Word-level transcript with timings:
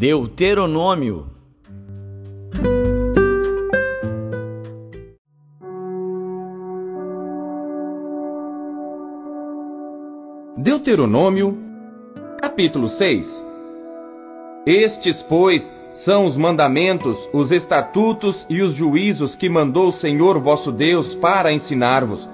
Deuteronômio. 0.00 1.26
Deuteronômio, 10.56 11.54
capítulo 12.40 12.88
6 12.88 13.26
Estes, 14.66 15.22
pois, 15.28 15.62
são 16.06 16.24
os 16.24 16.34
mandamentos, 16.34 17.18
os 17.34 17.52
estatutos 17.52 18.46
e 18.48 18.62
os 18.62 18.72
juízos 18.74 19.34
que 19.34 19.50
mandou 19.50 19.88
o 19.88 19.92
Senhor 19.92 20.38
vosso 20.40 20.72
Deus 20.72 21.14
para 21.16 21.52
ensinar-vos, 21.52 22.26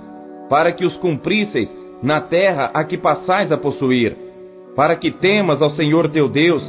para 0.48 0.72
que 0.72 0.84
os 0.84 0.96
cumprisseis 0.98 1.68
na 2.00 2.20
terra 2.20 2.70
a 2.72 2.84
que 2.84 2.96
passais 2.96 3.50
a 3.50 3.56
possuir, 3.56 4.16
para 4.76 4.94
que 4.94 5.10
temas 5.10 5.60
ao 5.60 5.70
Senhor 5.70 6.08
teu 6.10 6.28
Deus 6.28 6.62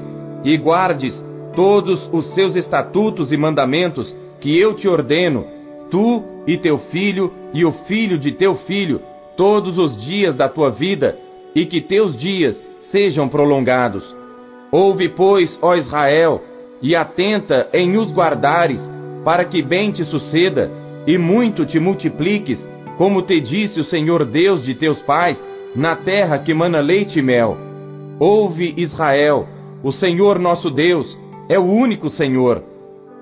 e 0.44 0.58
guardes 0.58 1.14
todos 1.56 2.08
os 2.14 2.34
seus 2.34 2.56
estatutos 2.56 3.32
e 3.32 3.38
mandamentos 3.38 4.16
que 4.40 4.58
eu 4.58 4.76
te 4.76 4.88
ordeno, 4.88 5.46
tu 5.90 6.24
e 6.46 6.58
teu 6.58 6.78
filho 6.92 7.34
e 7.54 7.66
o 7.66 7.72
filho 7.88 8.18
de 8.18 8.32
teu 8.34 8.56
filho, 8.56 9.02
todos 9.36 9.78
os 9.78 10.00
dias 10.06 10.36
da 10.36 10.48
tua 10.48 10.70
vida, 10.70 11.18
e 11.56 11.66
que 11.66 11.82
teus 11.82 12.16
dias 12.18 12.56
sejam 12.92 13.28
prolongados. 13.28 14.04
Ouve, 14.72 15.10
pois, 15.10 15.58
ó 15.62 15.76
Israel, 15.76 16.42
e 16.82 16.96
atenta 16.96 17.68
em 17.74 17.98
os 17.98 18.12
guardares, 18.12 18.80
para 19.24 19.46
que 19.46 19.62
bem 19.62 19.92
te 19.92 20.04
suceda, 20.06 20.70
e 21.06 21.18
muito 21.18 21.66
te 21.66 21.80
multipliques, 21.80 22.60
como 22.98 23.22
te 23.22 23.40
disse 23.40 23.80
o 23.80 23.86
Senhor 23.86 24.26
Deus 24.26 24.64
de 24.64 24.76
teus 24.76 25.00
pais, 25.04 25.42
na 25.76 25.96
terra 25.96 26.38
que 26.40 26.54
mana 26.54 26.80
leite 26.80 27.20
e 27.20 27.22
mel. 27.22 27.58
Ouve, 28.20 28.74
Israel, 28.78 29.48
o 29.84 29.92
Senhor 29.92 30.40
nosso 30.40 30.70
Deus 30.70 31.06
é 31.50 31.58
o 31.58 31.64
único 31.64 32.10
Senhor. 32.10 32.64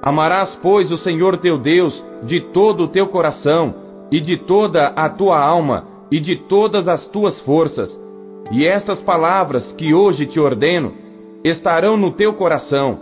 Amarás, 0.02 0.58
pois, 0.62 0.92
o 0.92 0.98
Senhor 0.98 1.38
teu 1.38 1.58
Deus 1.58 1.94
de 2.24 2.42
todo 2.52 2.84
o 2.84 2.88
teu 2.88 3.08
coração, 3.08 3.74
e 4.12 4.22
de 4.22 4.38
toda 4.38 4.88
a 4.90 5.10
tua 5.10 5.40
alma, 5.40 5.88
e 6.12 6.20
de 6.20 6.38
todas 6.48 6.88
as 6.88 7.08
tuas 7.08 7.40
forças. 7.42 7.90
E 8.52 8.66
estas 8.66 9.02
palavras 9.02 9.72
que 9.74 9.94
hoje 9.94 10.28
te 10.28 10.40
ordeno 10.40 10.94
estarão 11.44 11.98
no 11.98 12.12
teu 12.12 12.34
coração, 12.34 13.00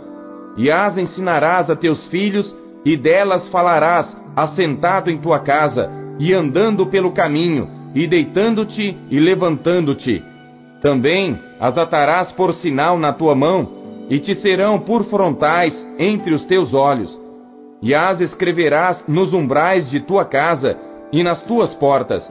e 0.56 0.70
as 0.70 0.96
ensinarás 0.96 1.70
a 1.70 1.76
teus 1.76 2.06
filhos, 2.08 2.56
e 2.84 2.96
delas 2.96 3.48
falarás 3.48 4.16
assentado 4.34 5.10
em 5.10 5.18
tua 5.18 5.40
casa, 5.40 5.90
e 6.18 6.32
andando 6.32 6.86
pelo 6.86 7.12
caminho, 7.12 7.68
e 7.94 8.06
deitando-te 8.06 8.96
e 9.10 9.20
levantando-te 9.20 10.22
também 10.84 11.40
as 11.58 11.78
atarás 11.78 12.30
por 12.32 12.52
sinal 12.52 12.98
na 12.98 13.10
tua 13.10 13.34
mão, 13.34 13.66
e 14.10 14.18
te 14.18 14.34
serão 14.34 14.78
por 14.78 15.04
frontais 15.04 15.74
entre 15.98 16.34
os 16.34 16.44
teus 16.44 16.74
olhos. 16.74 17.18
E 17.80 17.94
as 17.94 18.20
escreverás 18.20 19.02
nos 19.08 19.32
umbrais 19.32 19.88
de 19.90 20.00
tua 20.00 20.26
casa 20.26 20.78
e 21.10 21.24
nas 21.24 21.42
tuas 21.44 21.74
portas. 21.76 22.22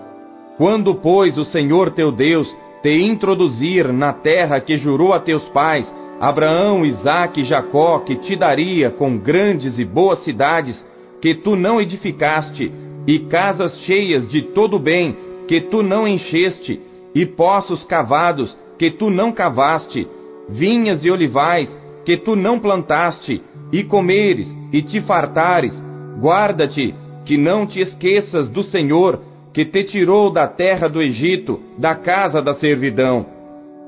Quando, 0.56 0.94
pois, 0.94 1.36
o 1.36 1.46
Senhor 1.46 1.94
teu 1.94 2.12
Deus 2.12 2.48
te 2.84 2.96
introduzir 3.02 3.92
na 3.92 4.14
terra 4.14 4.60
que 4.60 4.78
jurou 4.78 5.14
a 5.14 5.20
teus 5.20 5.44
pais, 5.50 5.92
Abraão, 6.22 6.86
Isaque 6.86 7.42
e 7.42 7.46
Jacó, 7.46 8.00
que 8.02 8.18
te 8.18 8.36
daria 8.36 8.92
com 8.92 9.18
grandes 9.18 9.80
e 9.80 9.84
boas 9.84 10.24
cidades 10.24 10.80
que 11.20 11.34
tu 11.34 11.56
não 11.56 11.82
edificaste, 11.82 12.72
e 13.08 13.18
casas 13.18 13.76
cheias 13.80 14.28
de 14.30 14.44
todo 14.54 14.78
bem 14.78 15.18
que 15.48 15.60
tu 15.60 15.82
não 15.82 16.08
encheste, 16.08 16.80
e 17.16 17.26
poços 17.26 17.84
cavados 17.86 18.58
que 18.78 18.92
tu 18.92 19.10
não 19.10 19.32
cavaste, 19.32 20.08
vinhas 20.50 21.06
e 21.06 21.12
olivais 21.12 21.70
que 22.06 22.18
tu 22.18 22.36
não 22.36 22.60
plantaste, 22.60 23.42
e 23.72 23.84
comeres 23.84 24.48
e 24.72 24.82
te 24.82 25.02
fartares, 25.02 25.74
guarda-te 26.20 26.94
que 27.26 27.38
não 27.38 27.66
te 27.66 27.80
esqueças 27.80 28.50
do 28.50 28.64
Senhor 28.64 29.22
que 29.54 29.66
te 29.66 29.84
tirou 29.84 30.32
da 30.32 30.48
terra 30.48 30.88
do 30.88 31.02
Egito, 31.02 31.60
da 31.78 31.96
casa 31.96 32.42
da 32.42 32.56
servidão. 32.56 33.26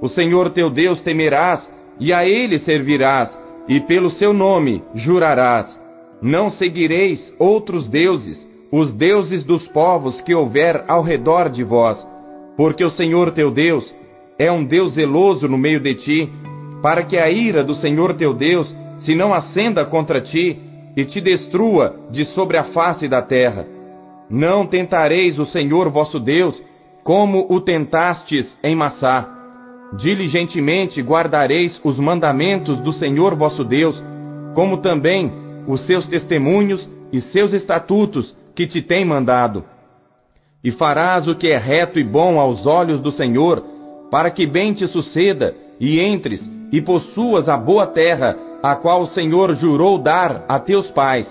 O 0.01 0.07
Senhor 0.07 0.51
teu 0.51 0.69
Deus 0.69 1.01
temerás 1.01 1.67
e 1.99 2.13
a 2.13 2.25
ele 2.25 2.59
servirás, 2.59 3.35
e 3.67 3.79
pelo 3.81 4.11
seu 4.11 4.31
nome 4.33 4.83
jurarás. 4.93 5.67
Não 6.21 6.51
seguireis 6.51 7.19
outros 7.39 7.89
deuses, 7.89 8.37
os 8.71 8.93
deuses 8.93 9.43
dos 9.43 9.67
povos 9.69 10.19
que 10.21 10.33
houver 10.33 10.83
ao 10.87 11.01
redor 11.01 11.49
de 11.49 11.63
vós 11.63 12.14
porque 12.57 12.83
o 12.83 12.89
Senhor 12.89 13.31
teu 13.31 13.51
Deus 13.51 13.93
é 14.37 14.51
um 14.51 14.63
Deus 14.63 14.93
zeloso 14.93 15.47
no 15.47 15.57
meio 15.57 15.79
de 15.79 15.95
ti, 15.95 16.29
para 16.81 17.03
que 17.03 17.17
a 17.17 17.29
ira 17.29 17.63
do 17.63 17.75
Senhor 17.75 18.15
teu 18.15 18.33
Deus 18.33 18.73
se 19.05 19.15
não 19.15 19.33
acenda 19.33 19.85
contra 19.85 20.21
ti 20.21 20.59
e 20.95 21.03
te 21.05 21.19
destrua 21.19 21.95
de 22.11 22.25
sobre 22.25 22.57
a 22.57 22.65
face 22.65 23.07
da 23.07 23.21
terra. 23.21 23.65
Não 24.29 24.65
tentareis 24.65 25.37
o 25.37 25.45
Senhor 25.45 25.89
vosso 25.89 26.19
Deus, 26.19 26.61
como 27.03 27.45
o 27.49 27.61
tentastes 27.61 28.57
em 28.63 28.75
Massá. 28.75 29.31
Diligentemente 29.97 31.01
guardareis 31.01 31.79
os 31.83 31.99
mandamentos 31.99 32.79
do 32.79 32.91
Senhor 32.93 33.35
vosso 33.35 33.63
Deus, 33.63 34.01
como 34.55 34.77
também 34.77 35.31
os 35.67 35.85
seus 35.85 36.07
testemunhos 36.07 36.89
e 37.11 37.21
seus 37.21 37.53
estatutos 37.53 38.35
que 38.55 38.65
te 38.65 38.81
tem 38.81 39.05
mandado 39.05 39.63
e 40.65 40.71
farás 40.71 41.27
o 41.27 41.35
que 41.35 41.47
é 41.47 41.57
reto 41.59 41.99
e 41.99 42.03
bom 42.03 42.39
aos 42.39 42.65
olhos 42.65 42.99
do 42.99 43.11
Senhor, 43.11 43.63
para 44.09 44.31
que 44.31 44.47
bem 44.47 44.73
te 44.73 44.87
suceda, 44.87 45.53
e 45.79 46.01
entres 46.01 46.41
e 46.71 46.81
possuas 46.81 47.47
a 47.47 47.55
boa 47.55 47.85
terra, 47.85 48.35
a 48.63 48.75
qual 48.75 49.03
o 49.03 49.07
Senhor 49.07 49.53
jurou 49.57 50.01
dar 50.01 50.43
a 50.49 50.59
teus 50.59 50.89
pais, 50.89 51.27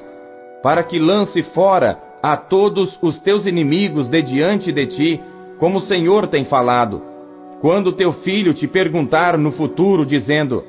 para 0.63 0.85
que 0.85 1.01
lance 1.01 1.43
fora 1.53 1.99
a 2.23 2.37
todos 2.37 2.97
os 3.03 3.19
teus 3.23 3.45
inimigos 3.45 4.09
de 4.09 4.23
diante 4.23 4.71
de 4.71 4.87
ti, 4.87 5.21
como 5.59 5.79
o 5.79 5.83
Senhor 5.83 6.29
tem 6.29 6.45
falado. 6.45 7.03
Quando 7.61 7.93
teu 7.93 8.13
filho 8.23 8.55
te 8.55 8.69
perguntar 8.69 9.37
no 9.37 9.51
futuro, 9.51 10.07
dizendo: 10.07 10.63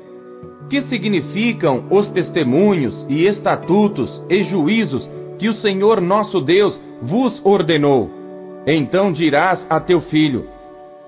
Que 0.68 0.80
significam 0.88 1.84
os 1.88 2.10
testemunhos 2.10 3.06
e 3.08 3.26
estatutos 3.26 4.10
e 4.28 4.42
juízos 4.42 5.08
que 5.38 5.48
o 5.48 5.54
Senhor 5.54 6.00
nosso 6.00 6.40
Deus 6.40 6.76
vos 7.00 7.40
ordenou? 7.44 8.15
Então 8.66 9.12
dirás 9.12 9.64
a 9.70 9.78
teu 9.78 10.00
filho: 10.00 10.46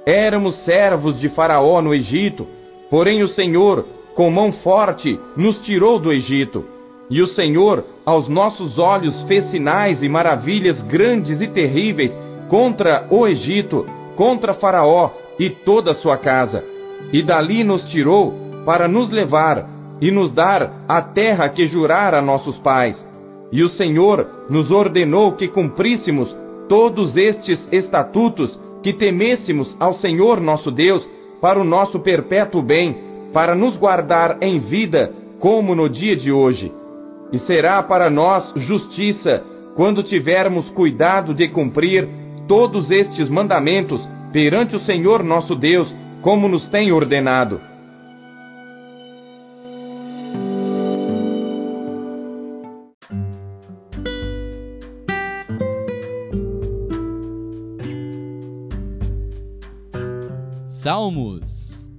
Éramos 0.06 0.64
servos 0.64 1.19
de 1.19 1.28
Faraó 1.30 1.82
no 1.82 1.92
Egito, 1.92 2.46
porém 2.88 3.22
o 3.22 3.28
Senhor, 3.28 3.84
com 4.14 4.30
mão 4.30 4.52
forte, 4.52 5.19
nos 5.36 5.58
tirou 5.60 5.98
do 5.98 6.12
Egito. 6.12 6.64
E 7.10 7.22
o 7.22 7.26
Senhor, 7.28 7.84
aos 8.04 8.28
nossos 8.28 8.78
olhos, 8.78 9.22
fez 9.22 9.50
sinais 9.50 10.02
e 10.02 10.08
maravilhas 10.08 10.80
grandes 10.82 11.41
e 11.41 11.48
terríveis 11.48 12.12
contra 12.48 13.06
o 13.10 13.26
Egito, 13.26 13.86
contra 14.14 14.54
Faraó 14.54 15.10
e 15.38 15.50
toda 15.50 15.92
a 15.92 15.94
sua 15.94 16.16
casa. 16.16 16.64
E 17.12 17.22
dali 17.22 17.64
nos 17.64 17.82
tirou 17.91 18.34
para 18.64 18.86
nos 18.86 19.10
levar 19.10 19.66
e 20.00 20.10
nos 20.10 20.32
dar 20.32 20.84
a 20.86 21.00
terra 21.00 21.48
que 21.48 21.66
jurara 21.66 22.18
a 22.18 22.22
nossos 22.22 22.58
pais. 22.58 22.97
E 23.50 23.62
o 23.62 23.68
Senhor 23.70 24.26
nos 24.50 24.70
ordenou 24.70 25.32
que 25.32 25.48
cumpríssemos 25.48 26.34
todos 26.68 27.16
estes 27.16 27.66
estatutos, 27.72 28.58
que 28.82 28.92
temêssemos 28.92 29.74
ao 29.80 29.94
Senhor 29.94 30.40
nosso 30.40 30.70
Deus 30.70 31.06
para 31.40 31.60
o 31.60 31.64
nosso 31.64 32.00
perpétuo 32.00 32.62
bem, 32.62 32.96
para 33.32 33.54
nos 33.54 33.76
guardar 33.76 34.38
em 34.40 34.58
vida, 34.58 35.12
como 35.38 35.74
no 35.74 35.88
dia 35.88 36.16
de 36.16 36.32
hoje. 36.32 36.72
E 37.32 37.38
será 37.40 37.82
para 37.82 38.08
nós 38.08 38.52
justiça 38.56 39.44
quando 39.76 40.02
tivermos 40.02 40.68
cuidado 40.70 41.34
de 41.34 41.48
cumprir 41.48 42.08
todos 42.48 42.90
estes 42.90 43.28
mandamentos 43.28 44.00
perante 44.32 44.74
o 44.74 44.80
Senhor 44.80 45.22
nosso 45.22 45.54
Deus, 45.54 45.92
como 46.22 46.48
nos 46.48 46.68
tem 46.71 46.91
ordenado. 46.91 47.60
Salmos. 60.80 61.91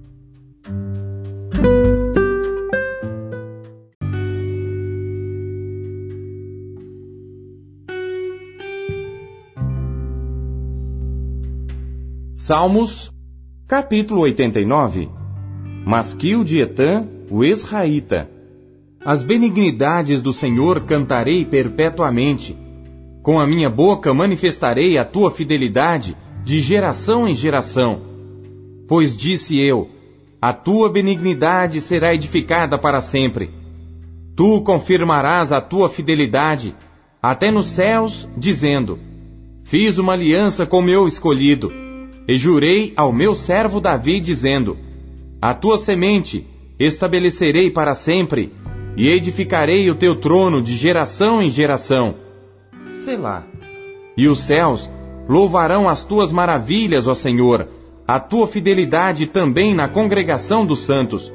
Salmos, 12.34 13.12
capítulo 13.68 14.22
89 14.22 15.10
Masquil 15.84 16.42
de 16.42 16.60
Etã, 16.60 17.06
o 17.30 17.44
Esraíta. 17.44 18.30
As 19.04 19.22
benignidades 19.22 20.22
do 20.22 20.32
Senhor 20.32 20.86
cantarei 20.86 21.44
perpetuamente. 21.44 22.56
Com 23.22 23.38
a 23.38 23.46
minha 23.46 23.68
boca 23.68 24.14
manifestarei 24.14 24.96
a 24.96 25.04
tua 25.04 25.30
fidelidade 25.30 26.16
de 26.42 26.62
geração 26.62 27.28
em 27.28 27.34
geração 27.34 28.08
Pois 28.90 29.16
disse 29.16 29.56
eu: 29.56 29.88
a 30.42 30.52
tua 30.52 30.90
benignidade 30.90 31.80
será 31.80 32.12
edificada 32.12 32.76
para 32.76 33.00
sempre. 33.00 33.48
Tu 34.34 34.60
confirmarás 34.62 35.52
a 35.52 35.60
tua 35.60 35.88
fidelidade 35.88 36.74
até 37.22 37.52
nos 37.52 37.68
céus, 37.68 38.28
dizendo: 38.36 38.98
Fiz 39.62 39.96
uma 39.96 40.14
aliança 40.14 40.66
com 40.66 40.82
meu 40.82 41.06
escolhido, 41.06 41.72
e 42.26 42.36
jurei 42.36 42.92
ao 42.96 43.12
meu 43.12 43.36
servo 43.36 43.80
Davi, 43.80 44.18
dizendo: 44.18 44.76
A 45.40 45.54
tua 45.54 45.78
semente 45.78 46.44
estabelecerei 46.76 47.70
para 47.70 47.94
sempre, 47.94 48.52
e 48.96 49.06
edificarei 49.08 49.88
o 49.88 49.94
teu 49.94 50.16
trono 50.16 50.60
de 50.60 50.74
geração 50.74 51.40
em 51.40 51.48
geração. 51.48 52.16
Selá. 52.90 53.44
E 54.16 54.26
os 54.26 54.40
céus 54.40 54.90
louvarão 55.28 55.88
as 55.88 56.04
tuas 56.04 56.32
maravilhas, 56.32 57.06
ó 57.06 57.14
Senhor, 57.14 57.68
a 58.10 58.18
tua 58.18 58.48
fidelidade 58.48 59.28
também 59.28 59.72
na 59.72 59.86
congregação 59.86 60.66
dos 60.66 60.80
santos. 60.80 61.32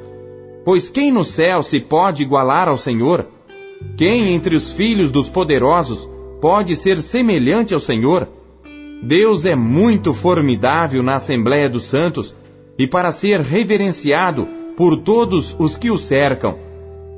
Pois 0.62 0.90
quem 0.90 1.10
no 1.10 1.24
céu 1.24 1.62
se 1.62 1.80
pode 1.80 2.22
igualar 2.22 2.68
ao 2.68 2.76
Senhor? 2.76 3.28
Quem 3.96 4.34
entre 4.34 4.54
os 4.54 4.74
filhos 4.74 5.10
dos 5.10 5.30
poderosos 5.30 6.06
pode 6.38 6.76
ser 6.76 7.00
semelhante 7.00 7.72
ao 7.72 7.80
Senhor? 7.80 8.28
Deus 9.02 9.46
é 9.46 9.56
muito 9.56 10.12
formidável 10.12 11.02
na 11.02 11.14
Assembléia 11.14 11.66
dos 11.66 11.84
Santos 11.84 12.36
e 12.78 12.86
para 12.86 13.10
ser 13.10 13.40
reverenciado 13.40 14.46
por 14.76 14.98
todos 14.98 15.56
os 15.58 15.78
que 15.78 15.90
o 15.90 15.96
cercam. 15.96 16.58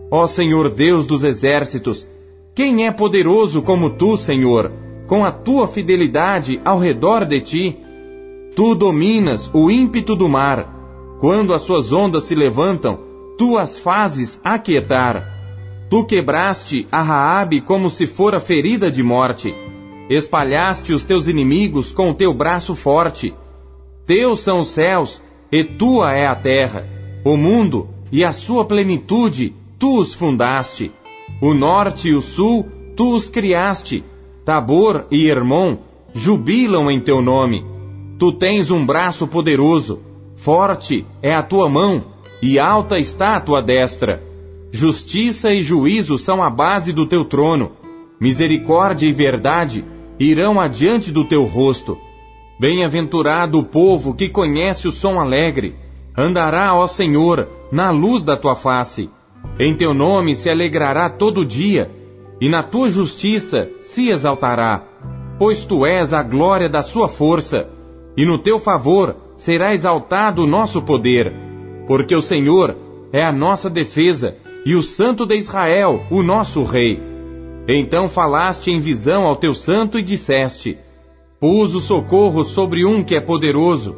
Ó 0.09 0.25
Senhor 0.29 0.71
Deus 0.71 1.05
dos 1.05 1.25
exércitos, 1.25 2.09
quem 2.55 2.87
é 2.87 2.93
poderoso 2.93 3.61
como 3.61 3.91
tu, 3.91 4.17
Senhor, 4.17 4.71
com 5.09 5.25
a 5.25 5.33
tua 5.33 5.67
fidelidade 5.67 6.61
ao 6.65 6.79
redor 6.79 7.25
de 7.25 7.41
ti? 7.41 7.88
Tu 8.59 8.75
dominas 8.75 9.49
o 9.55 9.71
ímpeto 9.71 10.17
do 10.17 10.29
mar. 10.29 11.17
Quando 11.21 11.55
as 11.55 11.63
suas 11.63 11.93
ondas 11.93 12.25
se 12.25 12.35
levantam, 12.35 12.99
tu 13.39 13.57
as 13.57 13.79
fazes 13.79 14.41
aquietar. 14.43 15.87
Tu 15.89 16.05
quebraste 16.05 16.85
a 16.91 17.01
Raabe 17.01 17.61
como 17.61 17.89
se 17.89 18.05
fora 18.05 18.41
ferida 18.41 18.91
de 18.91 19.01
morte. 19.01 19.55
Espalhaste 20.11 20.93
os 20.93 21.05
teus 21.05 21.29
inimigos 21.29 21.93
com 21.93 22.11
o 22.11 22.15
teu 22.15 22.35
braço 22.35 22.75
forte. 22.75 23.33
Teus 24.05 24.41
são 24.41 24.59
os 24.59 24.71
céus, 24.71 25.23
e 25.53 25.63
tua 25.63 26.13
é 26.13 26.27
a 26.27 26.35
terra. 26.35 26.85
O 27.25 27.37
mundo 27.37 27.89
e 28.11 28.25
a 28.25 28.33
sua 28.33 28.65
plenitude, 28.65 29.55
tu 29.79 29.99
os 29.99 30.15
fundaste. 30.15 30.91
O 31.41 31.55
norte 31.55 32.09
e 32.09 32.13
o 32.13 32.21
sul, 32.21 32.67
tu 32.97 33.15
os 33.15 33.31
criaste. 33.31 34.03
Tabor 34.45 35.07
e 35.13 35.29
Hermon 35.29 35.77
jubilam 36.13 36.91
em 36.91 36.99
teu 36.99 37.23
nome. 37.23 37.78
Tu 38.19 38.32
tens 38.32 38.69
um 38.69 38.85
braço 38.85 39.29
poderoso, 39.29 40.00
forte 40.35 41.06
é 41.23 41.32
a 41.32 41.43
tua 41.43 41.69
mão, 41.69 42.05
e 42.43 42.59
alta 42.59 42.99
está 42.99 43.37
a 43.37 43.41
tua 43.41 43.62
destra. 43.62 44.20
Justiça 44.73 45.53
e 45.53 45.62
juízo 45.62 46.19
são 46.19 46.43
a 46.43 46.50
base 46.50 46.93
do 46.93 47.06
teu 47.06 47.25
trono. 47.25 47.73
Misericórdia 48.20 49.09
e 49.09 49.12
verdade 49.12 49.85
irão 50.19 50.61
adiante 50.61 51.12
do 51.12 51.25
teu 51.25 51.44
rosto. 51.44 51.97
Bem-aventurado 52.59 53.56
o 53.56 53.65
povo 53.65 54.12
que 54.12 54.29
conhece 54.29 54.88
o 54.88 54.93
som 54.93 55.21
alegre. 55.21 55.76
Andará, 56.17 56.75
ó 56.75 56.88
Senhor, 56.88 57.49
na 57.71 57.93
luz 57.93 58.25
da 58.25 58.37
tua 58.37 58.56
face. 58.56 59.09
Em 59.61 59.76
teu 59.76 59.94
nome 59.94 60.35
se 60.35 60.50
alegrará 60.50 61.09
todo 61.09 61.47
dia, 61.47 61.88
e 62.41 62.49
na 62.49 62.64
tua 62.64 62.88
justiça 62.88 63.71
se 63.85 64.09
exaltará. 64.09 64.82
Pois 65.38 65.62
tu 65.62 65.87
és 65.87 66.12
a 66.12 66.21
glória 66.21 66.69
da 66.69 66.82
sua 66.82 67.06
força 67.06 67.78
e 68.19 68.25
no 68.25 68.37
teu 68.37 68.59
favor 68.59 69.15
será 69.37 69.73
exaltado 69.73 70.43
o 70.43 70.47
nosso 70.47 70.82
poder, 70.82 71.32
porque 71.87 72.17
o 72.17 72.20
Senhor 72.20 72.76
é 73.12 73.25
a 73.25 73.31
nossa 73.31 73.70
defesa 73.70 74.37
e 74.67 74.75
o 74.75 74.82
Santo 74.82 75.25
de 75.25 75.37
Israel, 75.37 76.05
o 76.11 76.20
nosso 76.20 76.65
Rei. 76.65 77.00
Então 77.69 78.09
falaste 78.09 78.73
em 78.73 78.81
visão 78.81 79.23
ao 79.23 79.37
teu 79.37 79.55
santo 79.55 80.00
e 80.00 80.03
disseste: 80.03 80.76
Pus 81.38 81.76
o 81.76 81.81
socorro 81.81 82.43
sobre 82.43 82.85
um 82.85 83.05
que 83.05 83.15
é 83.15 83.20
poderoso, 83.20 83.94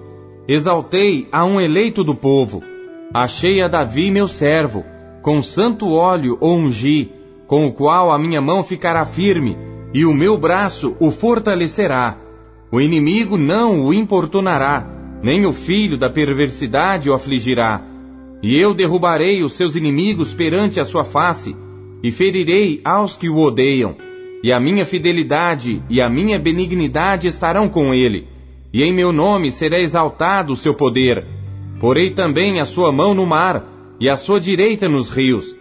exaltei 0.47 1.27
a 1.33 1.43
um 1.47 1.59
eleito 1.59 2.05
do 2.05 2.15
povo, 2.15 2.63
achei 3.15 3.63
a 3.63 3.69
Davi 3.69 4.11
meu 4.11 4.29
servo, 4.29 4.85
com 5.23 5.43
santo 5.43 5.95
óleo 5.95 6.37
o 6.43 6.53
ungi, 6.53 7.11
com 7.47 7.67
o 7.67 7.73
qual 7.73 8.13
a 8.13 8.19
minha 8.19 8.43
mão 8.43 8.63
ficará 8.63 9.07
firme, 9.07 9.57
e 9.95 10.05
o 10.05 10.13
meu 10.13 10.37
braço 10.37 10.95
o 11.01 11.11
fortalecerá 11.11 12.19
o 12.73 12.81
inimigo 12.81 13.37
não 13.37 13.83
o 13.83 13.93
importunará, 13.93 14.87
nem 15.23 15.45
o 15.45 15.53
filho 15.53 15.99
da 15.99 16.09
perversidade 16.09 17.11
o 17.11 17.15
afligirá. 17.15 17.83
E 18.43 18.57
eu 18.57 18.73
derrubarei 18.73 19.43
os 19.43 19.55
seus 19.55 19.75
inimigos 19.75 20.33
perante 20.33 20.79
a 20.81 20.85
sua 20.85 21.05
face, 21.05 21.57
e 22.03 22.11
ferirei 22.11 22.81
aos 22.85 23.17
que 23.17 23.29
o 23.29 23.39
odeiam. 23.39 23.97
E 24.43 24.53
a 24.53 24.61
minha 24.61 24.87
fidelidade 24.87 25.83
e 25.91 26.01
a 26.01 26.09
minha 26.09 26.39
benignidade 26.39 27.27
estarão 27.27 27.69
com 27.69 27.93
ele, 27.93 28.27
e 28.73 28.83
em 28.83 28.93
meu 28.93 29.13
nome 29.13 29.51
será 29.51 29.79
exaltado 29.79 30.53
o 30.53 30.57
seu 30.57 30.75
poder. 30.75 31.27
Porei 31.81 32.11
também 32.11 32.61
a 32.61 32.65
sua 32.65 32.93
mão 32.93 33.15
no 33.15 33.27
mar, 33.27 33.65
e 33.99 34.09
a 34.09 34.17
sua 34.17 34.41
direita 34.41 34.89
nos 34.89 35.11
rios. 35.11 35.55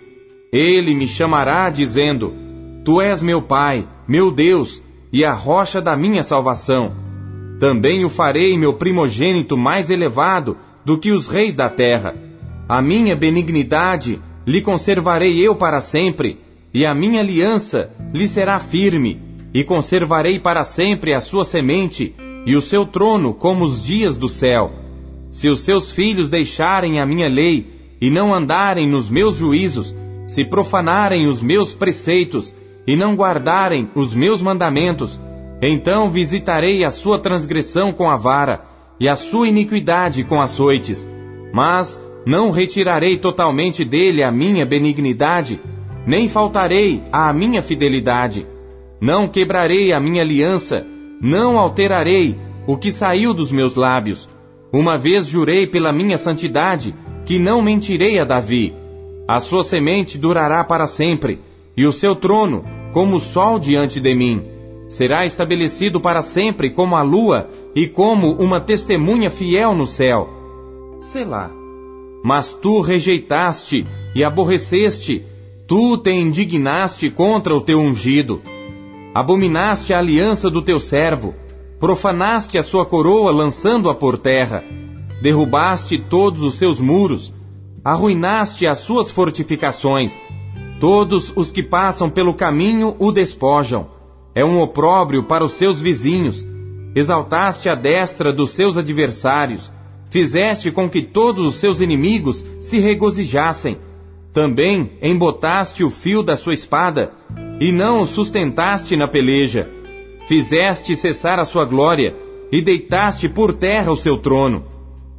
Ele 0.54 0.94
me 0.94 1.08
chamará, 1.08 1.70
dizendo: 1.70 2.34
Tu 2.86 3.02
és 3.02 3.22
meu 3.22 3.42
Pai, 3.42 3.86
meu 4.08 4.32
Deus, 4.32 4.82
e 5.12 5.26
a 5.26 5.34
rocha 5.34 5.82
da 5.82 5.96
minha 5.98 6.24
salvação. 6.24 6.94
Também 7.60 8.06
o 8.06 8.10
farei 8.10 8.58
meu 8.58 8.76
primogênito 8.76 9.58
mais 9.58 9.90
elevado 9.90 10.58
do 10.86 10.98
que 10.98 11.12
os 11.12 11.28
reis 11.28 11.56
da 11.56 11.70
terra. 11.70 12.16
A 12.68 12.82
minha 12.82 13.16
benignidade 13.16 14.22
lhe 14.46 14.62
conservarei 14.62 15.40
eu 15.40 15.56
para 15.56 15.82
sempre, 15.82 16.40
e 16.74 16.86
a 16.86 16.94
minha 16.94 17.20
aliança 17.20 17.92
lhe 18.14 18.28
será 18.28 18.60
firme, 18.60 19.22
e 19.54 19.64
conservarei 19.64 20.40
para 20.40 20.64
sempre 20.64 21.14
a 21.14 21.20
sua 21.20 21.44
semente 21.44 22.16
e 22.46 22.56
o 22.56 22.62
seu 22.62 22.86
trono 22.86 23.34
como 23.34 23.66
os 23.66 23.84
dias 23.84 24.16
do 24.16 24.30
céu. 24.30 24.72
Se 25.30 25.50
os 25.50 25.62
seus 25.62 25.92
filhos 25.92 26.30
deixarem 26.30 27.00
a 27.00 27.06
minha 27.06 27.28
lei 27.28 27.68
e 28.00 28.10
não 28.10 28.34
andarem 28.34 28.88
nos 28.88 29.10
meus 29.10 29.36
juízos, 29.36 29.96
se 30.28 30.46
profanarem 30.46 31.28
os 31.28 31.42
meus 31.42 31.74
preceitos 31.74 32.54
e 32.90 32.96
não 32.96 33.16
guardarem 33.16 33.88
os 33.94 34.16
meus 34.16 34.42
mandamentos, 34.42 35.22
então 35.62 36.10
visitarei 36.10 36.84
a 36.84 36.90
sua 36.90 37.20
transgressão 37.20 37.94
com 37.94 38.10
a 38.10 38.18
vara 38.18 38.66
e 39.00 39.08
a 39.08 39.16
sua 39.16 39.48
iniquidade 39.48 40.24
com 40.24 40.42
açoites. 40.42 41.08
Mas 41.54 42.02
não 42.26 42.50
retirarei 42.50 43.20
totalmente 43.20 43.86
dele 43.86 44.24
a 44.24 44.32
minha 44.32 44.66
benignidade, 44.66 45.62
nem 46.04 46.28
faltarei 46.28 47.04
à 47.12 47.32
minha 47.32 47.62
fidelidade. 47.62 48.48
Não 49.00 49.28
quebrarei 49.28 49.94
a 49.94 50.00
minha 50.00 50.24
aliança, 50.24 50.84
não 51.22 51.60
alterarei 51.60 52.40
o 52.66 52.76
que 52.76 52.92
saiu 52.92 53.36
dos 53.36 53.52
meus 53.52 53.76
lábios. 53.76 54.28
Uma 54.74 54.98
vez 54.98 55.28
jurei 55.28 55.68
pela 55.68 55.94
minha 55.94 56.18
santidade 56.18 56.96
que 57.24 57.38
não 57.38 57.62
mentirei 57.62 58.18
a 58.18 58.26
Davi. 58.26 58.74
A 59.28 59.40
sua 59.40 59.64
semente 59.64 60.18
durará 60.18 60.64
para 60.64 60.88
sempre, 60.88 61.40
e 61.78 61.86
o 61.86 61.92
seu 61.92 62.16
trono 62.16 62.79
como 62.92 63.18
o 63.18 63.20
sol 63.20 63.60
diante 63.60 64.00
de 64.00 64.16
mim. 64.16 64.44
Será 64.88 65.26
estabelecido 65.26 66.00
para 66.00 66.22
sempre 66.22 66.72
como 66.72 66.96
a 66.96 67.02
lua 67.02 67.48
e 67.76 67.88
como 67.88 68.34
uma 68.34 68.60
testemunha 68.60 69.30
fiel 69.30 69.76
no 69.76 69.86
céu. 69.86 70.28
Selá. 71.00 71.52
Mas 72.24 72.54
tu 72.54 72.82
rejeitaste 72.82 73.86
e 74.16 74.24
aborreceste, 74.24 75.26
tu 75.68 75.98
te 75.98 76.12
indignaste 76.12 77.10
contra 77.10 77.56
o 77.56 77.62
teu 77.62 77.80
ungido. 77.80 78.42
Abominaste 79.14 79.94
a 79.94 80.00
aliança 80.00 80.50
do 80.50 80.62
teu 80.62 80.80
servo, 80.80 81.36
profanaste 81.80 82.58
a 82.58 82.64
sua 82.64 82.86
coroa 82.86 83.32
lançando-a 83.32 83.96
por 83.96 84.18
terra, 84.18 84.64
derrubaste 85.22 85.98
todos 86.10 86.42
os 86.42 86.56
seus 86.56 86.80
muros, 86.80 87.34
arruinaste 87.84 88.68
as 88.68 88.80
suas 88.80 89.10
fortificações, 89.10 90.20
Todos 90.80 91.34
os 91.36 91.52
que 91.52 91.62
passam 91.62 92.10
pelo 92.10 92.34
caminho 92.34 92.96
o 93.00 93.12
despojam. 93.12 93.88
É 94.34 94.46
um 94.46 94.62
opróbrio 94.62 95.24
para 95.24 95.44
os 95.44 95.52
seus 95.52 95.82
vizinhos. 95.82 96.46
Exaltaste 96.96 97.68
a 97.68 97.76
destra 97.76 98.32
dos 98.32 98.52
seus 98.52 98.78
adversários. 98.78 99.70
Fizeste 100.10 100.72
com 100.72 100.90
que 100.90 101.02
todos 101.02 101.46
os 101.46 101.56
seus 101.56 101.82
inimigos 101.82 102.46
se 102.62 102.80
regozijassem. 102.80 103.78
Também 104.32 104.94
embotaste 105.02 105.84
o 105.84 105.90
fio 105.90 106.24
da 106.24 106.38
sua 106.38 106.54
espada, 106.54 107.12
e 107.60 107.74
não 107.74 108.02
o 108.02 108.06
sustentaste 108.06 108.96
na 108.96 109.08
peleja. 109.08 109.70
Fizeste 110.28 110.96
cessar 110.96 111.40
a 111.40 111.46
sua 111.46 111.66
glória, 111.66 112.16
e 112.52 112.62
deitaste 112.62 113.28
por 113.28 113.54
terra 113.54 113.92
o 113.92 113.98
seu 113.98 114.18
trono. 114.18 114.64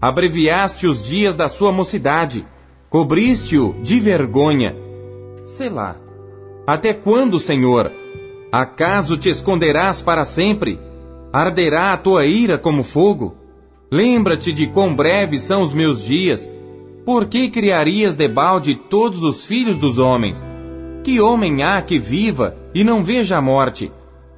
Abreviaste 0.00 0.87
os 0.87 1.02
dias 1.02 1.35
da 1.35 1.49
sua 1.49 1.71
mocidade, 1.71 2.47
cobriste-o 2.88 3.75
de 3.83 4.00
vergonha 4.00 4.90
Selá. 5.45 5.97
Até 6.67 6.93
quando, 6.93 7.39
Senhor? 7.39 7.91
Acaso 8.53 9.17
te 9.17 9.29
esconderás 9.29 10.03
para 10.03 10.25
sempre? 10.25 10.79
Arderá 11.33 11.93
a 11.93 11.97
tua 11.97 12.27
ira 12.27 12.59
como 12.59 12.83
fogo? 12.83 13.37
Lembra-te 13.91 14.53
de 14.53 14.67
quão 14.67 14.95
breves 14.95 15.43
são 15.43 15.63
os 15.63 15.73
meus 15.73 16.05
dias. 16.05 16.49
Por 17.05 17.27
que 17.27 17.51
criarias 17.51 18.15
debalde 18.15 18.75
todos 18.75 19.23
os 19.23 19.45
filhos 19.45 19.79
dos 19.79 19.99
homens? 19.99 20.47
Que 21.03 21.21
homem 21.21 21.63
há 21.63 21.81
que 21.81 21.99
viva 21.99 22.57
e 22.75 22.85
não 22.85 23.03
veja 23.03 23.39
a 23.39 23.41
morte? 23.41 23.91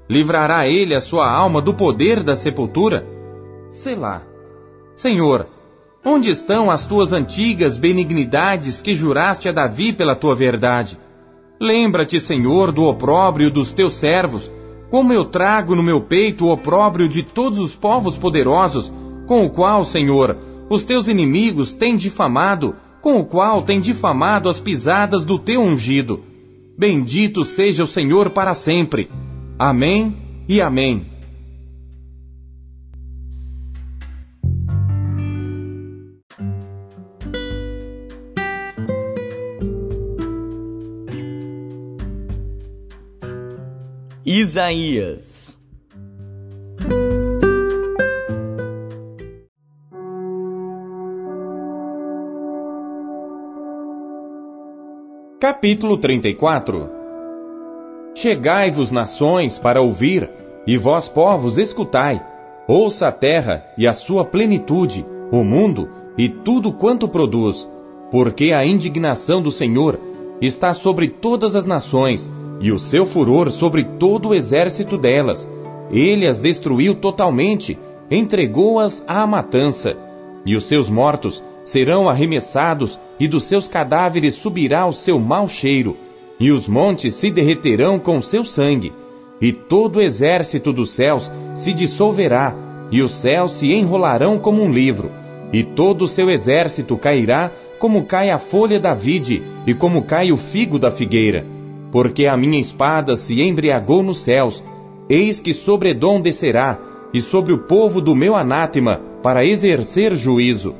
Livrará 0.09 0.67
ele 0.67 0.95
a 0.95 1.01
sua 1.01 1.31
alma 1.31 1.61
do 1.61 1.75
poder 1.75 2.23
da 2.23 2.37
sepultura? 2.37 3.07
Sei 3.71 3.95
lá. 3.95 4.23
Senhor, 4.95 5.49
onde 6.05 6.31
estão 6.31 6.71
as 6.71 6.85
tuas 6.85 7.13
antigas 7.13 7.79
benignidades 7.79 8.81
que 8.81 8.95
juraste 8.95 9.49
a 9.49 9.53
Davi 9.53 9.93
pela 9.93 10.17
tua 10.17 10.35
verdade? 10.35 10.99
Lembra-te, 11.61 12.19
Senhor, 12.19 12.73
do 12.73 12.85
opróbrio 12.85 13.51
dos 13.51 13.73
teus 13.73 13.95
servos, 13.95 14.51
como 14.91 15.13
eu 15.13 15.25
trago 15.25 15.75
no 15.75 15.83
meu 15.83 16.01
peito 16.01 16.45
o 16.45 16.53
opróbrio 16.53 17.09
de 17.09 17.23
todos 17.23 17.59
os 17.59 17.77
povos 17.77 18.19
poderosos, 18.19 18.93
com 19.27 19.45
o 19.45 19.51
qual, 19.51 19.85
Senhor, 19.85 20.37
os 20.69 20.85
teus 20.85 21.07
inimigos 21.07 21.73
têm 21.73 21.97
difamado, 21.97 22.75
com 23.01 23.19
o 23.19 23.25
qual 23.25 23.63
têm 23.63 23.81
difamado 23.81 24.49
as 24.49 24.61
pisadas 24.61 25.25
do 25.25 25.39
teu 25.39 25.61
ungido. 25.61 26.21
Bendito 26.77 27.45
seja 27.45 27.85
o 27.85 27.87
Senhor 27.87 28.31
para 28.31 28.55
sempre. 28.55 29.09
Amém 29.59 30.17
e 30.49 30.61
amém. 30.61 31.12
Isaías 44.35 45.61
Capítulo 55.39 55.99
34 55.99 56.89
Chegai-vos, 58.15 58.91
nações, 58.91 59.59
para 59.59 59.83
ouvir, 59.83 60.31
e 60.67 60.79
vós, 60.79 61.11
povos, 61.11 61.59
escutai. 61.59 62.27
Ouça 62.67 63.09
a 63.09 63.13
terra 63.13 63.67
e 63.77 63.87
a 63.87 63.93
sua 63.93 64.25
plenitude, 64.25 65.05
o 65.31 65.45
mundo 65.45 65.91
e 66.17 66.31
tudo 66.31 66.73
quanto 66.73 67.07
produz, 67.07 67.69
porque 68.11 68.55
a 68.55 68.65
indignação 68.65 69.43
do 69.43 69.51
Senhor 69.51 70.01
está 70.41 70.73
sobre 70.73 71.11
todas 71.11 71.55
as 71.55 71.67
nações 71.67 72.33
e 72.63 72.71
o 72.71 72.79
seu 72.79 73.05
furor 73.05 73.51
sobre 73.51 73.83
todo 73.83 74.29
o 74.29 74.35
exército 74.35 74.97
delas. 74.97 75.51
Ele 75.91 76.29
as 76.29 76.39
destruiu 76.39 76.95
totalmente, 76.95 77.77
entregou-as 78.09 79.05
à 79.07 79.27
matança, 79.27 79.97
e 80.47 80.55
os 80.55 80.65
seus 80.65 80.89
mortos 80.89 81.45
serão 81.65 82.09
arremessados, 82.09 83.01
e 83.19 83.27
dos 83.27 83.45
seus 83.45 83.67
cadáveres 83.67 84.35
subirá 84.35 84.87
o 84.87 84.93
seu 84.93 85.19
mau 85.19 85.49
cheiro, 85.49 85.97
e 86.39 86.53
os 86.53 86.69
montes 86.69 87.15
se 87.15 87.33
derreterão 87.33 87.99
com 87.99 88.23
seu 88.23 88.45
sangue, 88.45 88.93
e 89.41 89.53
todo 89.53 89.97
o 89.97 90.03
exército 90.03 90.73
dos 90.73 90.93
céus 90.93 91.31
se 91.57 91.73
dissolverá, 91.73 92.55
e 92.93 93.03
os 93.03 93.11
céus 93.13 93.53
se 93.53 93.73
enrolarão 93.73 94.39
como 94.39 94.63
um 94.63 94.73
livro, 94.73 95.11
e 95.53 95.65
todo 95.65 96.03
o 96.03 96.09
seu 96.09 96.31
exército 96.31 96.97
cairá 96.97 97.51
como 97.79 98.05
cai 98.05 98.31
a 98.31 98.39
folha 98.39 98.79
da 98.79 98.95
vide, 98.95 99.43
e 99.67 99.75
como 99.75 100.03
cai 100.03 100.31
o 100.31 100.37
figo 100.37 100.79
da 100.79 100.91
figueira 100.91 101.45
porque 101.93 102.27
a 102.27 102.37
minha 102.37 102.59
espada 102.59 103.15
se 103.15 103.43
embriagou 103.43 104.03
nos 104.03 104.19
céus, 104.19 104.65
eis 105.11 105.43
que 105.43 105.53
sobre 105.53 105.91
Edom 105.91 106.23
descerá, 106.23 106.81
e 107.13 107.21
sobre 107.21 107.53
o 107.53 107.59
povo 107.59 108.01
do 108.01 108.15
meu 108.15 108.35
anátema, 108.35 108.99
para 109.23 109.45
exercer 109.45 110.17
juízo. 110.17 110.75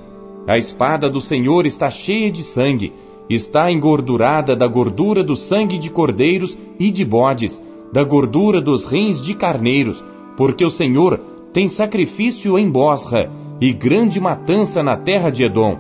A 0.49 0.57
espada 0.57 1.11
do 1.11 1.21
Senhor 1.21 1.67
está 1.67 1.91
cheia 1.91 2.33
de 2.33 2.43
sangue, 2.43 2.95
está 3.29 3.71
engordurada 3.71 4.57
da 4.57 4.67
gordura 4.67 5.23
do 5.23 5.37
sangue 5.37 5.79
de 5.79 5.91
cordeiros 5.91 6.57
e 6.81 6.91
de 6.91 7.05
bodes, 7.05 7.63
da 7.93 8.03
gordura 8.03 8.61
dos 8.61 8.87
rins 8.87 9.21
de 9.21 9.35
carneiros, 9.35 10.03
porque 10.35 10.65
o 10.65 10.71
Senhor 10.71 11.21
tem 11.53 11.69
sacrifício 11.69 12.59
em 12.59 12.71
Bosra, 12.71 13.31
e 13.61 13.73
grande 13.73 14.19
matança 14.19 14.83
na 14.83 14.97
terra 14.97 15.31
de 15.31 15.45
Edom. 15.45 15.77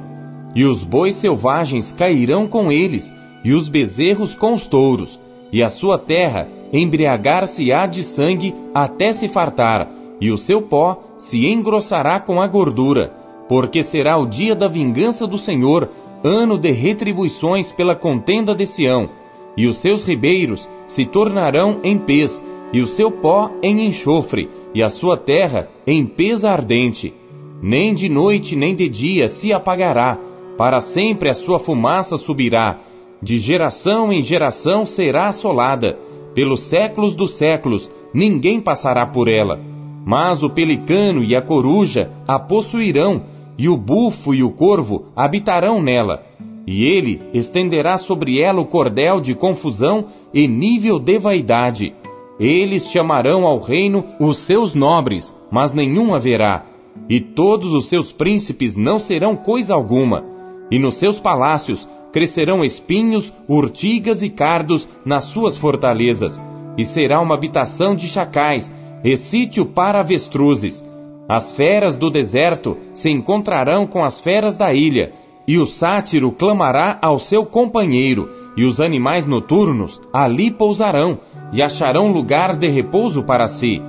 E 0.55 0.65
os 0.65 0.85
bois 0.85 1.17
selvagens 1.17 1.91
cairão 1.91 2.47
com 2.47 2.71
eles, 2.71 3.12
e 3.45 3.53
os 3.53 3.69
bezerros 3.69 4.35
com 4.35 4.55
os 4.55 4.67
touros, 4.67 5.19
e 5.53 5.63
a 5.63 5.69
sua 5.69 5.99
terra 5.99 6.49
embriagar-se-á 6.73 7.87
de 7.87 8.03
sangue 8.03 8.55
até 8.75 9.13
se 9.13 9.29
fartar, 9.29 9.91
e 10.21 10.31
o 10.31 10.39
seu 10.39 10.63
pó 10.63 11.03
se 11.19 11.47
engrossará 11.47 12.21
com 12.21 12.41
a 12.41 12.47
gordura, 12.47 13.13
porque 13.49 13.83
será 13.83 14.19
o 14.19 14.27
dia 14.27 14.55
da 14.55 14.69
vingança 14.69 15.27
do 15.27 15.37
Senhor, 15.37 15.91
ano 16.25 16.57
de 16.57 16.71
retribuições 16.71 17.73
pela 17.73 17.95
contenda 17.95 18.55
de 18.55 18.67
Sião, 18.67 19.11
e 19.57 19.67
os 19.67 19.77
seus 19.77 20.05
ribeiros 20.05 20.69
se 20.87 21.05
tornarão 21.05 21.81
em 21.83 21.99
pez, 21.99 22.43
e 22.73 22.81
o 22.81 22.87
seu 22.87 23.11
pó 23.11 23.51
em 23.63 23.87
enxofre, 23.87 24.49
e 24.73 24.83
a 24.83 24.89
sua 24.89 25.17
terra 25.17 25.69
em 25.87 26.07
pesa 26.07 26.51
ardente. 26.51 27.13
Nem 27.61 27.95
de 27.95 28.09
noite 28.09 28.57
nem 28.57 28.75
de 28.75 28.89
dia 28.89 29.29
se 29.29 29.53
apagará, 29.53 30.19
para 30.57 30.81
sempre 30.81 31.29
a 31.29 31.35
sua 31.35 31.59
fumaça 31.59 32.17
subirá, 32.17 32.79
de 33.23 33.38
geração 33.38 34.12
em 34.12 34.21
geração 34.21 34.85
será 34.85 35.29
assolada, 35.29 35.97
pelos 36.35 36.61
séculos 36.61 37.14
dos 37.14 37.35
séculos 37.35 37.91
ninguém 38.12 38.61
passará 38.61 39.07
por 39.07 39.29
ela. 39.29 39.61
Mas 40.05 40.43
o 40.43 40.50
pelicano 40.50 41.23
e 41.23 41.37
a 41.37 41.41
coruja 41.41 42.11
a 42.26 42.38
possuirão, 42.38 43.23
e 43.57 43.69
o 43.69 43.76
bufo 43.76 44.35
e 44.35 44.43
o 44.43 44.50
corvo 44.50 45.05
habitarão 45.14 45.81
nela. 45.81 46.25
E 46.67 46.85
ele 46.85 47.21
estenderá 47.33 47.97
sobre 47.97 48.41
ela 48.41 48.61
o 48.61 48.64
cordel 48.64 49.21
de 49.21 49.35
confusão 49.35 50.07
e 50.35 50.49
nível 50.49 50.99
de 50.99 51.19
vaidade. 51.19 51.95
Eles 52.41 52.91
chamarão 52.91 53.47
ao 53.47 53.61
reino 53.61 54.05
os 54.19 54.38
seus 54.38 54.75
nobres, 54.75 55.37
mas 55.50 55.73
nenhum 55.73 56.14
haverá. 56.14 56.67
E 57.09 57.21
todos 57.21 57.73
os 57.73 57.87
seus 57.87 58.12
príncipes 58.12 58.75
não 58.75 58.99
serão 58.99 59.37
coisa 59.37 59.75
alguma. 59.75 60.25
E 60.71 60.79
nos 60.79 60.95
seus 60.95 61.21
palácios 61.21 61.88
crescerão 62.12 62.64
espinhos, 62.64 63.33
urtigas 63.49 64.23
e 64.23 64.28
cardos 64.28 64.88
nas 65.04 65.25
suas 65.25 65.57
fortalezas, 65.57 66.40
e 66.76 66.85
será 66.85 67.21
uma 67.21 67.35
habitação 67.35 67.97
de 67.97 68.07
chacais, 68.07 68.73
e 69.02 69.16
sítio 69.16 69.66
para 69.66 70.00
avestruzes. 70.00 70.85
As 71.28 71.52
feras 71.52 71.97
do 71.97 72.11
deserto 72.11 72.76
se 72.92 73.11
encontrarão 73.11 73.87
com 73.87 74.04
as 74.04 74.21
feras 74.21 74.57
da 74.57 74.73
ilha, 74.73 75.12
e 75.47 75.59
o 75.59 75.66
sátiro 75.66 76.31
clamará 76.31 76.99
ao 77.00 77.19
seu 77.19 77.45
companheiro, 77.45 78.31
e 78.57 78.64
os 78.64 78.81
animais 78.81 79.26
noturnos 79.26 80.00
ali 80.12 80.50
pousarão, 80.50 81.19
e 81.52 81.62
acharão 81.62 82.12
lugar 82.12 82.57
de 82.57 82.69
repouso 82.69 83.25
para 83.25 83.49
si. 83.49 83.83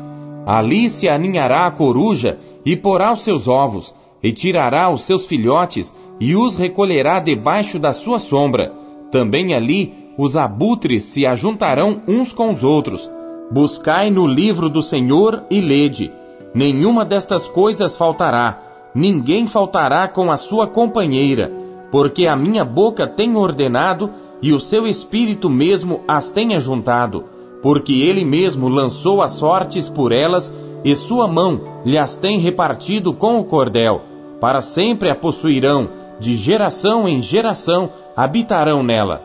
Ali 0.45 0.89
se 0.89 1.07
aninhará 1.07 1.67
a 1.67 1.71
coruja, 1.71 2.39
e 2.65 2.75
porá 2.75 3.11
os 3.11 3.23
seus 3.23 3.47
ovos, 3.47 3.93
e 4.23 4.31
tirará 4.31 4.89
os 4.89 5.03
seus 5.03 5.25
filhotes, 5.25 5.93
e 6.19 6.35
os 6.35 6.55
recolherá 6.55 7.19
debaixo 7.19 7.77
da 7.77 7.91
sua 7.91 8.17
sombra. 8.17 8.71
Também 9.11 9.53
ali 9.53 9.93
os 10.17 10.37
abutres 10.37 11.03
se 11.03 11.25
ajuntarão 11.25 12.01
uns 12.07 12.31
com 12.31 12.51
os 12.51 12.63
outros. 12.63 13.09
Buscai 13.51 14.09
no 14.09 14.25
livro 14.25 14.69
do 14.69 14.81
Senhor 14.81 15.43
e 15.49 15.59
lede. 15.59 16.11
Nenhuma 16.53 17.03
destas 17.03 17.49
coisas 17.49 17.97
faltará, 17.97 18.61
ninguém 18.95 19.47
faltará 19.47 20.07
com 20.07 20.31
a 20.31 20.37
sua 20.37 20.67
companheira, 20.67 21.51
porque 21.91 22.27
a 22.27 22.35
minha 22.35 22.63
boca 22.63 23.07
tem 23.07 23.35
ordenado 23.35 24.11
e 24.41 24.53
o 24.53 24.59
seu 24.59 24.87
espírito 24.87 25.49
mesmo 25.49 26.01
as 26.07 26.29
tem 26.29 26.55
ajuntado, 26.55 27.25
porque 27.61 27.93
ele 27.93 28.23
mesmo 28.23 28.67
lançou 28.67 29.21
as 29.21 29.31
sortes 29.31 29.89
por 29.89 30.11
elas 30.11 30.51
e 30.83 30.95
sua 30.95 31.27
mão 31.27 31.61
lhes 31.85 32.17
tem 32.17 32.37
repartido 32.37 33.13
com 33.13 33.39
o 33.39 33.43
cordel. 33.43 34.12
Para 34.43 34.59
sempre 34.59 35.09
a 35.09 35.15
possuirão 35.15 35.89
de 36.19 36.35
geração 36.35 37.07
em 37.07 37.21
geração 37.21 37.89
habitarão 38.13 38.83
nela. 38.83 39.23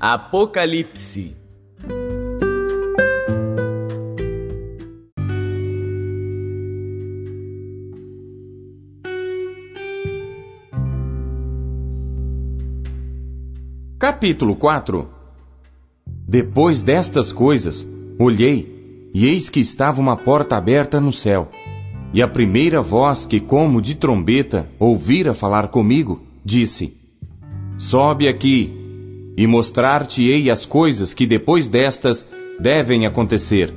Apocalipse 0.00 1.36
Capítulo 14.06 14.54
4 14.54 15.08
Depois 16.28 16.80
destas 16.80 17.32
coisas, 17.32 17.84
olhei, 18.20 19.10
e 19.12 19.26
eis 19.26 19.50
que 19.50 19.58
estava 19.58 20.00
uma 20.00 20.16
porta 20.16 20.56
aberta 20.56 21.00
no 21.00 21.12
céu. 21.12 21.48
E 22.14 22.22
a 22.22 22.28
primeira 22.28 22.80
voz 22.80 23.24
que, 23.24 23.40
como 23.40 23.82
de 23.82 23.96
trombeta, 23.96 24.70
ouvira 24.78 25.34
falar 25.34 25.66
comigo, 25.70 26.22
disse: 26.44 26.96
Sobe 27.78 28.28
aqui, 28.28 28.72
e 29.36 29.44
mostrar-te-ei 29.44 30.52
as 30.52 30.64
coisas 30.64 31.12
que 31.12 31.26
depois 31.26 31.68
destas 31.68 32.28
devem 32.60 33.06
acontecer. 33.06 33.74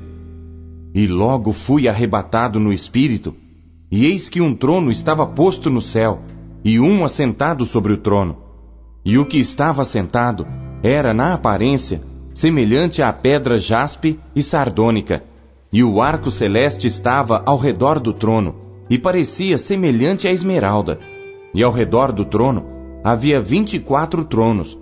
E 0.94 1.08
logo 1.08 1.52
fui 1.52 1.88
arrebatado 1.88 2.60
no 2.60 2.72
espírito, 2.72 3.34
e 3.92 4.06
eis 4.06 4.30
que 4.30 4.42
um 4.42 4.54
trono 4.54 4.92
estava 4.92 5.26
posto 5.26 5.72
no 5.72 5.82
céu, 5.82 6.22
e 6.64 6.80
um 6.80 7.04
assentado 7.04 7.66
sobre 7.66 7.94
o 7.94 7.98
trono. 7.98 8.49
E 9.04 9.18
o 9.18 9.26
que 9.26 9.38
estava 9.38 9.84
sentado 9.84 10.46
era, 10.84 11.14
na 11.14 11.34
aparência, 11.34 12.02
semelhante 12.34 13.02
à 13.02 13.12
pedra 13.12 13.58
jaspe 13.58 14.20
e 14.36 14.44
sardônica, 14.44 15.24
e 15.72 15.84
o 15.84 16.02
arco 16.02 16.30
celeste 16.32 16.88
estava 16.88 17.42
ao 17.46 17.58
redor 17.58 18.00
do 18.00 18.14
trono, 18.14 18.56
e 18.90 18.98
parecia 18.98 19.58
semelhante 19.58 20.28
à 20.28 20.32
esmeralda. 20.32 21.00
E 21.54 21.64
ao 21.64 21.72
redor 21.72 22.12
do 22.12 22.26
trono 22.26 22.66
havia 23.04 23.40
vinte 23.40 23.76
e 23.76 23.80
quatro 23.80 24.24
tronos, 24.26 24.78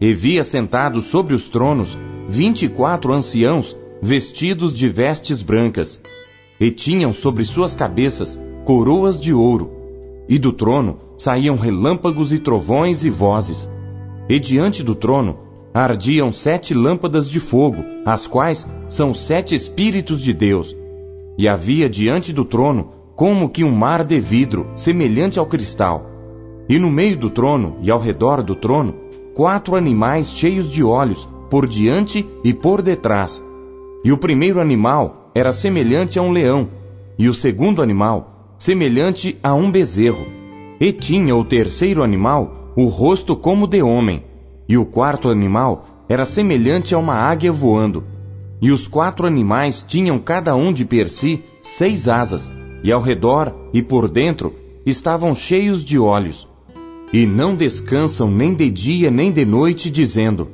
e 0.00 0.12
via 0.14 0.42
sentados 0.42 1.04
sobre 1.04 1.34
os 1.34 1.48
tronos 1.48 1.98
vinte 2.28 2.64
e 2.64 2.68
quatro 2.68 3.12
anciãos 3.12 3.76
vestidos 4.00 4.72
de 4.72 4.88
vestes 4.88 5.42
brancas, 5.42 6.00
e 6.60 6.70
tinham 6.70 7.12
sobre 7.12 7.44
suas 7.44 7.74
cabeças 7.74 8.40
coroas 8.64 9.18
de 9.18 9.32
ouro, 9.32 9.70
e 10.28 10.38
do 10.38 10.52
trono 10.52 10.98
saíam 11.18 11.56
relâmpagos 11.56 12.32
e 12.32 12.38
trovões 12.38 13.04
e 13.04 13.10
vozes. 13.10 13.70
E 14.28 14.38
diante 14.38 14.82
do 14.82 14.94
trono 14.94 15.36
ardiam 15.74 16.32
sete 16.32 16.72
lâmpadas 16.72 17.28
de 17.28 17.40
fogo, 17.40 17.84
as 18.06 18.26
quais 18.26 18.66
são 18.88 19.12
sete 19.12 19.54
Espíritos 19.54 20.22
de 20.22 20.32
Deus. 20.32 20.74
E 21.36 21.48
havia 21.48 21.90
diante 21.90 22.32
do 22.32 22.44
trono 22.44 22.92
como 23.14 23.48
que 23.48 23.64
um 23.64 23.72
mar 23.72 24.04
de 24.04 24.20
vidro, 24.20 24.68
semelhante 24.76 25.38
ao 25.38 25.46
cristal. 25.46 26.06
E 26.68 26.78
no 26.78 26.88
meio 26.88 27.16
do 27.16 27.28
trono 27.28 27.76
e 27.82 27.90
ao 27.90 27.98
redor 27.98 28.42
do 28.42 28.54
trono, 28.54 28.94
quatro 29.34 29.74
animais 29.74 30.30
cheios 30.30 30.70
de 30.70 30.84
olhos, 30.84 31.28
por 31.50 31.66
diante 31.66 32.24
e 32.44 32.54
por 32.54 32.80
detrás. 32.80 33.42
E 34.04 34.12
o 34.12 34.18
primeiro 34.18 34.60
animal 34.60 35.30
era 35.34 35.50
semelhante 35.50 36.18
a 36.18 36.22
um 36.22 36.30
leão, 36.30 36.68
e 37.18 37.28
o 37.28 37.34
segundo 37.34 37.82
animal 37.82 38.54
semelhante 38.58 39.38
a 39.42 39.54
um 39.54 39.70
bezerro. 39.70 40.37
E 40.80 40.92
tinha 40.92 41.34
o 41.34 41.44
terceiro 41.44 42.02
animal 42.02 42.72
o 42.76 42.84
rosto 42.84 43.34
como 43.34 43.66
de 43.66 43.82
homem, 43.82 44.22
e 44.68 44.78
o 44.78 44.84
quarto 44.84 45.28
animal 45.28 46.04
era 46.08 46.24
semelhante 46.24 46.94
a 46.94 46.98
uma 46.98 47.14
águia 47.14 47.50
voando. 47.50 48.04
E 48.62 48.70
os 48.70 48.86
quatro 48.86 49.26
animais 49.26 49.84
tinham 49.86 50.18
cada 50.18 50.54
um 50.54 50.72
de 50.72 50.84
per 50.84 51.10
si 51.10 51.42
seis 51.60 52.06
asas, 52.06 52.48
e 52.84 52.92
ao 52.92 53.00
redor 53.00 53.52
e 53.72 53.82
por 53.82 54.08
dentro 54.08 54.54
estavam 54.86 55.34
cheios 55.34 55.84
de 55.84 55.98
olhos. 55.98 56.46
E 57.12 57.26
não 57.26 57.56
descansam 57.56 58.30
nem 58.30 58.54
de 58.54 58.70
dia 58.70 59.10
nem 59.10 59.32
de 59.32 59.44
noite, 59.44 59.90
dizendo: 59.90 60.48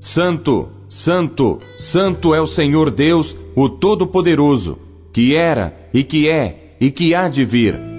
Santo, 0.00 0.68
Santo, 0.88 1.60
Santo 1.76 2.34
é 2.34 2.40
o 2.40 2.46
Senhor 2.46 2.90
Deus, 2.90 3.36
o 3.54 3.68
Todo-Poderoso, 3.68 4.78
que 5.12 5.36
era 5.36 5.88
e 5.94 6.02
que 6.02 6.28
é 6.28 6.76
e 6.80 6.90
que 6.90 7.14
há 7.14 7.28
de 7.28 7.44
vir. 7.44 7.93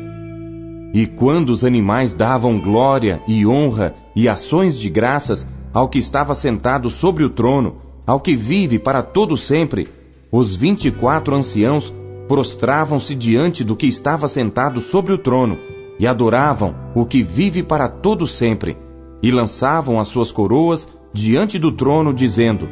E 0.95 1.05
quando 1.05 1.49
os 1.49 1.65
animais 1.65 2.13
davam 2.13 2.57
glória 2.57 3.21
e 3.27 3.45
honra 3.45 3.93
e 4.15 4.29
ações 4.29 4.79
de 4.79 4.89
graças 4.89 5.45
ao 5.73 5.89
que 5.89 5.99
estava 5.99 6.33
sentado 6.33 6.89
sobre 6.89 7.25
o 7.25 7.29
trono, 7.29 7.75
ao 8.07 8.21
que 8.21 8.33
vive 8.33 8.79
para 8.79 9.03
todo 9.03 9.35
sempre, 9.35 9.89
os 10.31 10.55
vinte 10.55 10.87
e 10.87 10.91
quatro 10.91 11.35
anciãos 11.35 11.93
prostravam-se 12.29 13.13
diante 13.13 13.61
do 13.61 13.75
que 13.75 13.85
estava 13.85 14.25
sentado 14.25 14.79
sobre 14.79 15.11
o 15.11 15.17
trono 15.17 15.57
e 15.99 16.07
adoravam 16.07 16.73
o 16.95 17.05
que 17.05 17.21
vive 17.21 17.61
para 17.61 17.89
todo 17.89 18.25
sempre, 18.25 18.77
e 19.21 19.29
lançavam 19.31 19.99
as 19.99 20.07
suas 20.07 20.31
coroas 20.31 20.87
diante 21.11 21.59
do 21.59 21.73
trono, 21.73 22.13
dizendo: 22.13 22.69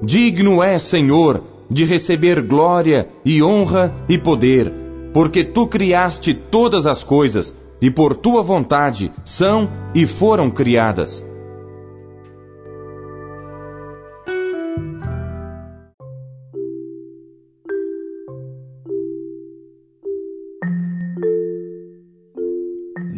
Digno 0.00 0.62
é, 0.62 0.78
Senhor, 0.78 1.42
de 1.68 1.84
receber 1.84 2.40
glória 2.40 3.08
e 3.24 3.42
honra 3.42 3.92
e 4.08 4.16
poder, 4.16 4.85
porque 5.16 5.42
tu 5.42 5.66
criaste 5.66 6.34
todas 6.34 6.84
as 6.84 7.02
coisas 7.02 7.56
e 7.80 7.90
por 7.90 8.14
tua 8.14 8.42
vontade 8.42 9.10
são 9.24 9.66
e 9.94 10.06
foram 10.06 10.50
criadas. 10.50 11.24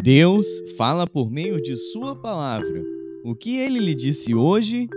Deus 0.00 0.46
fala 0.76 1.04
por 1.04 1.28
meio 1.28 1.60
de 1.60 1.74
Sua 1.74 2.14
palavra. 2.14 2.80
O 3.24 3.34
que 3.34 3.56
ele 3.56 3.80
lhe 3.80 3.96
disse 3.96 4.36
hoje? 4.36 4.88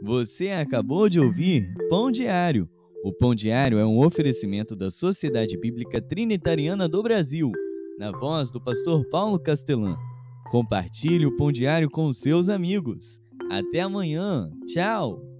Você 0.00 0.50
acabou 0.50 1.08
de 1.08 1.18
ouvir 1.18 1.74
Pão 1.90 2.12
Diário. 2.12 2.68
O 3.04 3.12
Pão 3.12 3.34
Diário 3.34 3.76
é 3.76 3.84
um 3.84 3.98
oferecimento 3.98 4.74
da 4.74 4.88
Sociedade 4.88 5.58
Bíblica 5.58 6.00
Trinitariana 6.00 6.88
do 6.88 7.02
Brasil 7.02 7.52
na 7.98 8.10
voz 8.10 8.50
do 8.50 8.58
pastor 8.58 9.06
Paulo 9.10 9.38
Castelã. 9.38 9.94
Compartilhe 10.50 11.26
o 11.26 11.36
Pão 11.36 11.52
Diário 11.52 11.90
com 11.90 12.10
seus 12.14 12.48
amigos. 12.48 13.20
Até 13.50 13.80
amanhã. 13.80 14.50
Tchau! 14.64 15.33